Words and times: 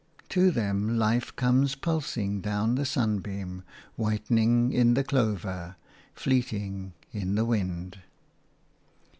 To 0.29 0.49
them 0.49 0.97
life 0.97 1.35
comes 1.35 1.75
pulsing 1.75 2.41
down 2.41 2.73
the 2.73 2.85
sunbeam, 2.87 3.61
whitening 3.97 4.71
in 4.73 4.95
the 4.95 5.03
clover, 5.03 5.75
fleeting 6.15 6.93
in 7.11 7.35
the 7.35 7.45
wind. 7.45 7.99